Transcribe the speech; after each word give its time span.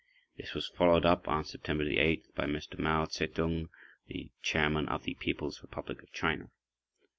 This 0.35 0.55
was 0.55 0.67
followed 0.67 1.05
up 1.05 1.27
on 1.27 1.45
September 1.45 1.85
8th 1.85 2.33
by 2.33 2.45
Mr. 2.45 2.79
Mao 2.79 3.05
Tse 3.05 3.27
tung, 3.27 3.69
the 4.07 4.31
Chairman 4.41 4.89
of 4.89 5.03
the 5.03 5.13
People's 5.13 5.61
Republic 5.61 6.01
of 6.01 6.11
China. 6.11 6.49